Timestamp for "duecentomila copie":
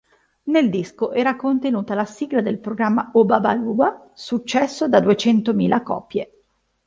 4.99-6.39